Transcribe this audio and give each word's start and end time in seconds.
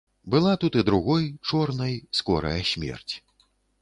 Была 0.35 0.53
тут 0.61 0.77
і 0.81 0.83
другой, 0.87 1.27
чорнай, 1.49 1.93
скорая 2.21 2.59
смерць. 2.71 3.13